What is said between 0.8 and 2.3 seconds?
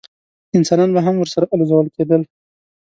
به هم ورسره الوزول کېدل.